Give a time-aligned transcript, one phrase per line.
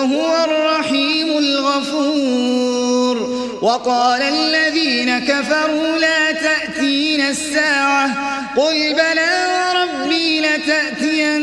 [0.00, 3.16] وهو الرحيم الغفور.
[3.62, 8.06] وقال الذين كفروا لا تأتين الساعة.
[8.56, 11.40] قل بلى وربي لتأتينكم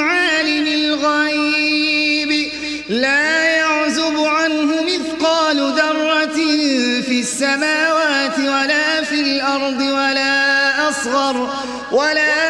[0.00, 2.50] عالم الغيب.
[2.88, 6.38] لا يعزب عنه مثقال ذرة
[7.02, 11.54] في السماوات ولا في الأرض ولا أصغر
[11.92, 12.49] ولا أصغر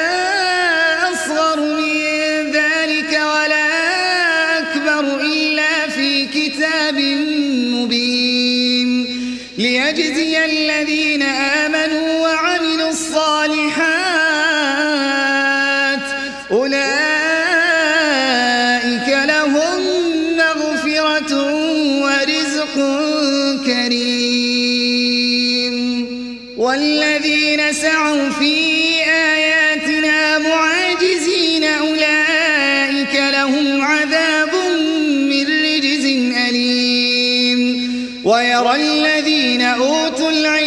[9.61, 11.70] ليجزي الذين آمنوا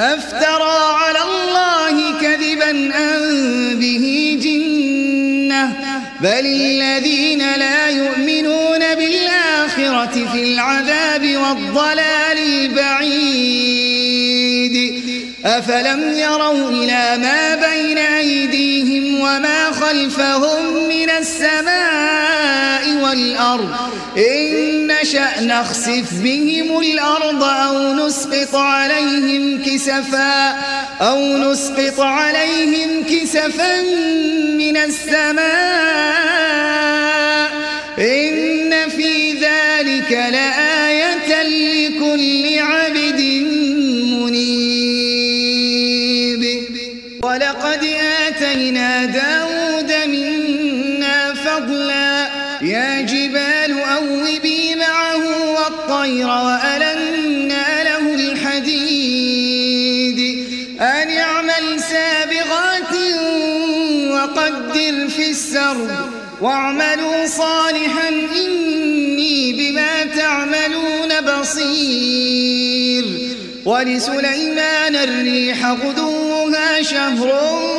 [0.00, 5.72] أفترى على الله كذبا أم به جنة؟
[6.20, 13.74] بل الذين لا يؤمنون بالآخرة في العذاب والضلال البعيد.
[15.44, 22.33] أفلم يروا إلى ما بين أيديهم وما خلفهم من السماء؟
[23.14, 23.74] والأرض.
[24.16, 30.50] إن نشأ نخسف بهم الأرض أو نسقط عليهم كسفا
[31.00, 33.82] أو نسقط عليهم كسفا
[34.58, 36.23] من السماء
[66.44, 73.04] واعملوا صالحا إني بما تعملون بصير.
[73.64, 77.26] ولسليمان الريح غدوها شهر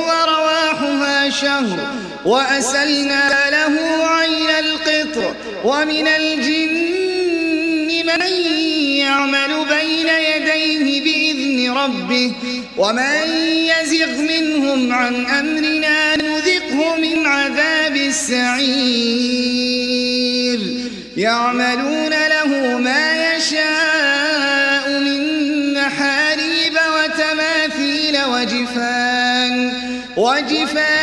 [0.08, 1.80] ورواحها شهر
[2.26, 6.86] وأسلنا له عين القطر ومن الجن
[8.06, 8.22] من
[8.98, 12.32] يعمل بين يديه بإذن ربه
[12.78, 17.75] ومن يزغ منهم عن أمرنا نذقه من عذاب
[18.26, 19.80] السعير
[21.18, 25.20] يعملون له ما يشاء من
[25.74, 29.74] محاريب وتماثيل وجفان
[30.18, 30.95] وجفان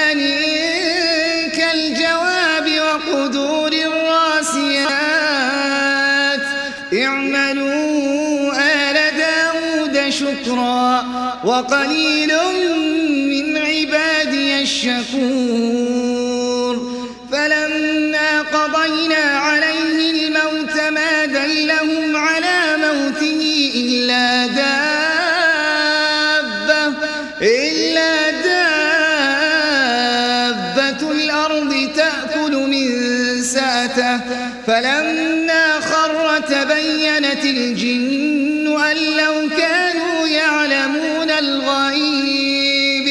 [34.66, 43.06] فلما خر تبينت الجن أن لو كانوا يعلمون الغيب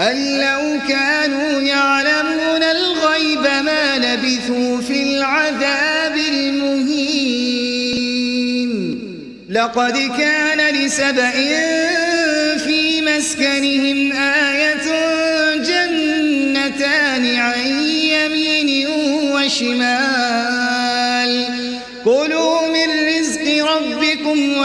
[0.00, 7.40] أن لو كانوا يعلمون الغيب ما لبثوا في العذاب المهين.
[9.50, 11.30] لقد كان لسبأ
[12.56, 14.86] في مسكنهم آية
[15.56, 17.80] جنتان عن
[19.50, 20.19] وشمال.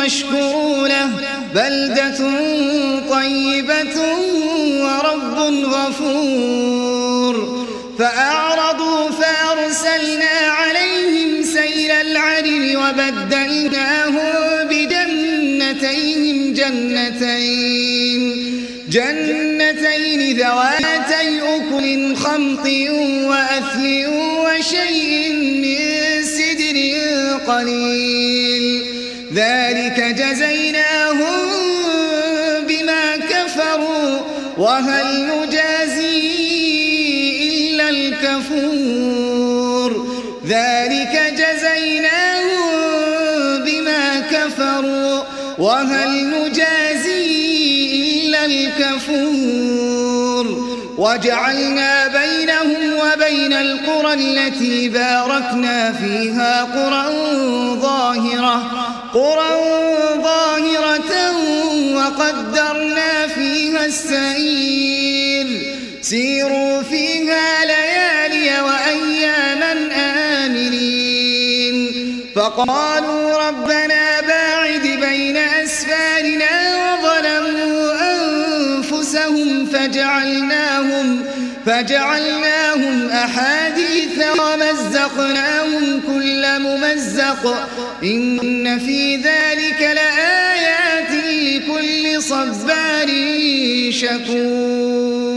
[0.05, 1.09] واشكروا له
[1.55, 2.19] بلدة
[3.09, 3.97] طيبة
[4.83, 7.35] ورب غفور.
[7.99, 14.33] فأعرضوا فأرسلنا عليهم سيل العرم وبدلناهم
[14.69, 18.21] بجنتيهم جنتين.
[18.89, 22.65] جنتين ذواتي أكل خمط
[23.29, 23.85] وأثل
[24.45, 25.79] وشيء من
[26.23, 26.77] سدر
[27.47, 28.54] قليل.
[29.35, 31.49] ذلك جزيناهم
[32.67, 34.19] بما كفروا
[34.57, 36.35] وهل نجازي
[37.49, 39.35] إلا الكفور؟
[40.47, 42.69] ذلك جزيناهم
[43.65, 45.23] بما كفروا
[45.57, 47.25] وهل نجازي
[48.13, 50.05] إلا الكفور؟
[50.97, 57.05] وجعلنا بينهم وبين القرى التي باركنا فيها قرى
[57.81, 59.51] ظاهرة قرى
[60.23, 61.11] ظاهرة
[61.95, 65.47] وقدرنا فيها السير
[66.01, 69.73] سيروا فيها ليالي وأياما
[70.45, 71.75] آمنين.
[72.35, 81.25] فقالوا ربنا باعد بين أسفارنا وظلموا أنفسهم فجعلناهم
[81.65, 83.64] فجعلناهم أحاديث
[85.15, 87.67] ومزقناهم كل ممزق.
[88.03, 93.07] إن في ذلك لآيات لكل صبار
[93.89, 95.35] شكور.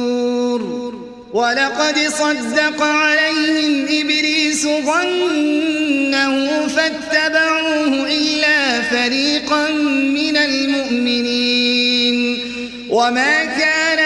[1.32, 9.70] ولقد صدق عليهم إبليس ظنه فاتبعوه إلا فريقا
[10.19, 12.19] من المؤمنين.
[12.90, 13.97] وما كان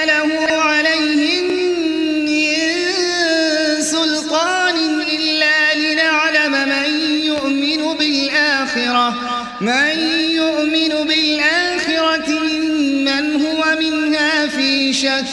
[9.10, 9.99] بالآخرة من
[10.31, 15.25] يؤمن بالآخرة ممن هو منها في شك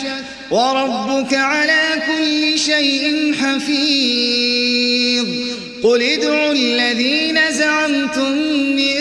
[0.52, 5.26] وربك على كل شيء حفيظ.
[5.84, 8.32] قل ادعوا الذين زعمتم
[8.76, 8.96] من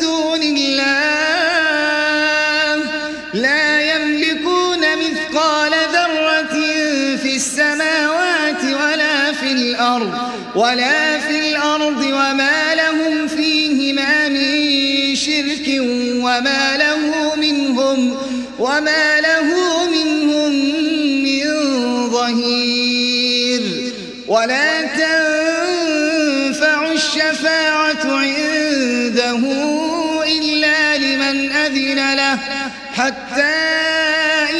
[0.00, 1.16] دون الله
[3.34, 6.54] لا يملكون مثقال ذرة
[7.16, 10.12] في السماوات ولا في الأرض
[10.54, 11.05] ولا
[18.58, 19.48] وما له
[19.90, 20.52] منهم
[21.24, 21.44] من
[22.10, 23.62] ظهير
[24.28, 26.12] ولا تنفع
[26.92, 29.38] الشفاعة عنده
[30.26, 32.38] إلا لمن أذن له
[32.92, 33.42] حتى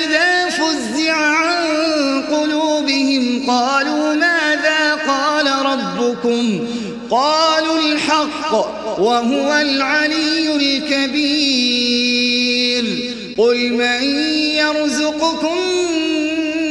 [0.05, 6.67] إذا فزع عن قلوبهم قالوا ماذا قال ربكم
[7.11, 8.53] قالوا الحق
[8.99, 12.26] وهو العلي الكبير
[13.39, 14.03] قل من
[14.57, 15.59] يرزقكم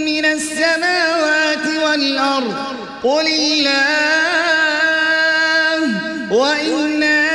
[0.05, 2.55] من السماوات والأرض؟
[3.03, 3.95] قل الله
[6.31, 7.34] وإنا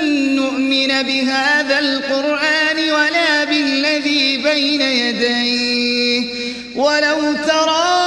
[1.03, 6.23] بهذا القرآن ولا بالذي بين يديه.
[6.75, 8.01] ولو ترى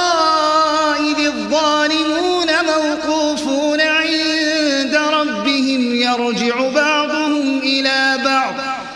[0.99, 8.53] إذ الظالمون موقوفون عند ربهم يرجع بعضهم إلى بعض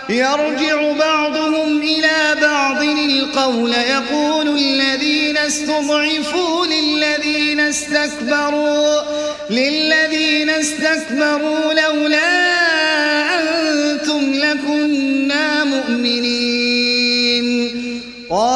[0.10, 9.02] يرجع بعضهم إلى بعض القول يقول الذين استضعفوا للذين استكبروا
[9.50, 11.69] للذين استكبروا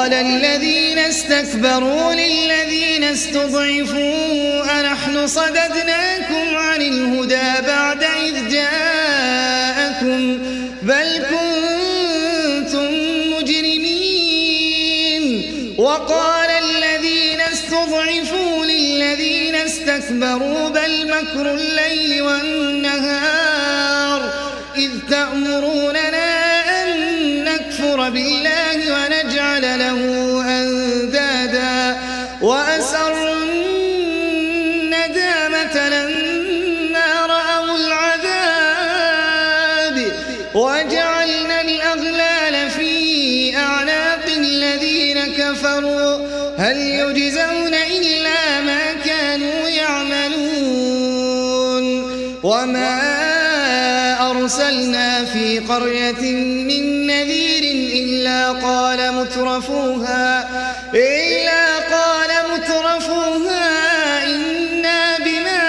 [0.03, 10.37] قال الذين استكبروا للذين استضعفوا أنحن صددناكم عن الهدى بعد إذ جاءكم
[10.81, 12.93] بل كنتم
[13.37, 15.23] مجرمين.
[15.77, 23.53] وقال الذين استضعفوا للذين استكبروا بل مكر الليل والنهار
[24.75, 26.43] إذ تأمروننا
[26.83, 26.89] أن
[27.43, 28.52] نكفر بالله
[55.73, 56.21] قرية
[56.69, 57.63] من نذير
[58.03, 60.49] إلا قال مترفوها
[60.93, 63.69] إلا قال مترفوها
[64.25, 65.63] إنا بما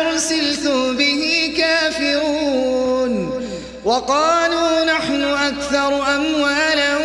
[0.00, 3.12] أرسلتم به كافرون.
[3.84, 6.96] وقالوا نحن أكثر أموالا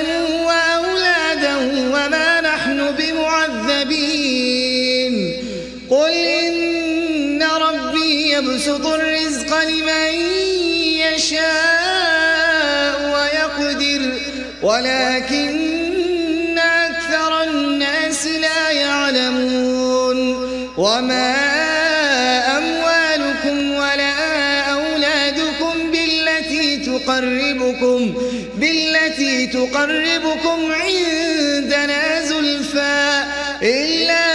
[0.46, 1.56] وأولادا
[1.94, 4.34] وما نحن بمعذبين.
[5.90, 10.14] قل إن ربي يبسط الرزق لمن
[11.02, 11.65] يشاء.
[14.76, 20.18] ولكن أكثر الناس لا يعلمون
[20.78, 21.36] وما
[22.58, 28.14] أموالكم ولا أولادكم بالتي تقربكم
[28.56, 33.24] بالتي تقربكم عندنا زلفى
[33.64, 34.35] إلا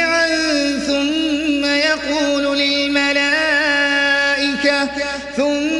[5.37, 5.70] ثم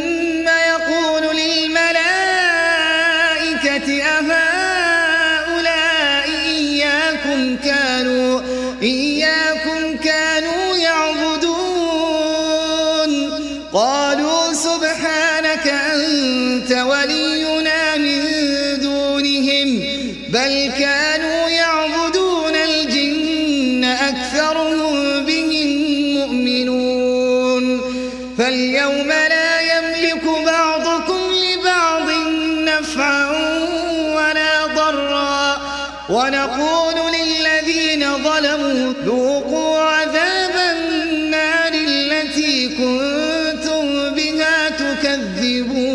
[36.12, 45.92] ونقول للذين ظلموا ذوقوا عذاب النار التي كنتم بها تكذبون.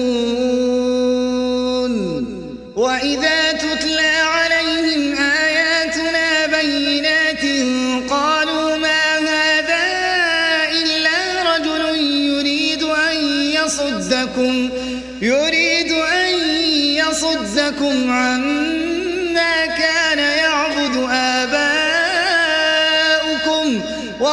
[2.76, 7.44] وإذا تتلى عليهم آياتنا بينات
[8.10, 9.84] قالوا ما هذا
[10.82, 11.18] إلا
[11.52, 12.00] رجل
[12.32, 13.16] يريد أن
[13.52, 14.70] يصدكم
[15.22, 16.34] يريد أن
[16.96, 18.85] يصدكم عما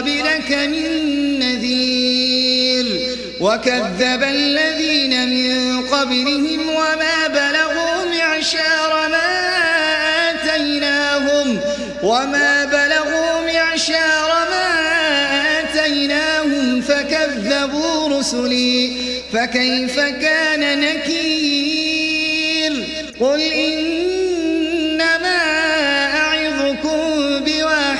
[0.00, 2.86] قبلك من نذير
[3.40, 9.28] وكذب الذين من قبلهم وما بلغوا معشار ما
[10.30, 11.60] آتيناهم
[12.02, 14.68] وما بلغوا معشار ما
[15.60, 18.92] آتيناهم فكذبوا رسلي
[19.32, 22.10] فكيف كان نكير
[23.20, 23.79] قل إنما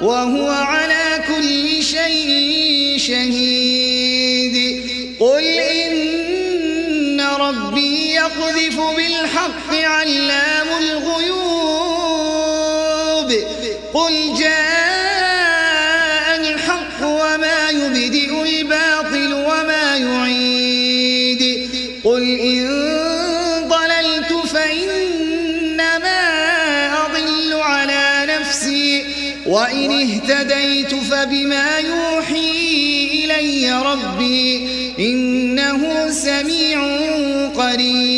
[0.00, 4.56] وهو على كل شيء شهيد.
[5.20, 11.09] قل إن ربي يقذف بالحق علام الغيوب.
[31.20, 34.66] فبما يوحي إلي ربي
[34.98, 36.80] إنه سميع
[37.46, 38.09] قريب.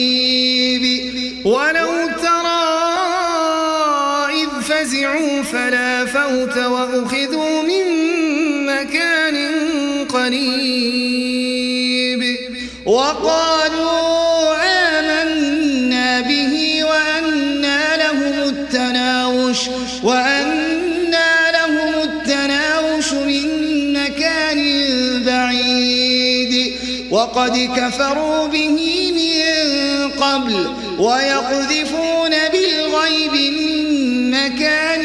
[27.13, 30.67] وقد كفروا به من قبل
[30.99, 35.03] ويقذفون بالغيب من مكان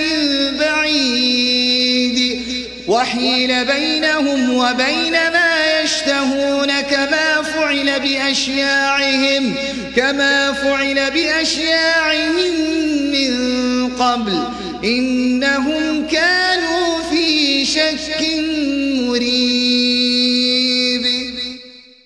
[0.60, 2.41] بعيد
[2.88, 9.55] وحيل بينهم وبين ما يشتهون كما فعل بأشياعهم
[9.95, 12.53] كما فعل بأشياعهم
[13.12, 14.47] من قبل.
[14.84, 15.67] شك